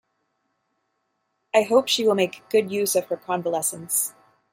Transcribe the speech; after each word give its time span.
I 1.53 1.61
hope 1.61 1.87
she 1.87 2.07
will 2.07 2.15
make 2.15 2.41
good 2.49 2.71
use 2.71 2.95
of 2.95 3.05
her 3.09 3.17
convalescence. 3.17 4.15